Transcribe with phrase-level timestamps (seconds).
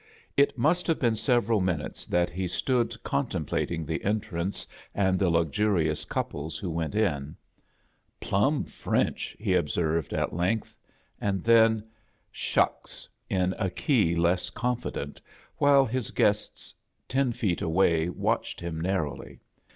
[0.35, 4.21] It must have been several minutes that he stood contemplate 51 m A JOURNEY IN
[4.21, 7.35] SEARCH OF CHRISTMAS in£ the entrance and the luxurious couples who went in.
[8.19, 10.75] "Plomb French!" he observed, at length;
[11.21, 11.83] and then,
[12.33, 15.21] "Shucksf in a key less confi dent,
[15.57, 16.73] while his guests
[17.07, 19.39] ten feet away watch ed him narrowly.